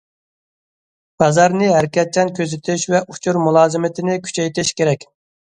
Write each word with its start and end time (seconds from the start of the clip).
بازارنى 1.23 1.67
ھەرىكەتچان 1.73 2.31
كۆزىتىش 2.39 2.87
ۋە 2.95 3.03
ئۇچۇر 3.11 3.41
مۇلازىمىتىنى 3.45 4.19
كۈچەيتىش 4.27 4.75
كېرەك. 4.83 5.09